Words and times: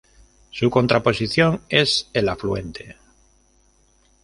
Su 0.49 0.71
contraposición 0.71 1.61
es 1.69 2.09
el 2.13 2.27
afluente. 2.29 2.95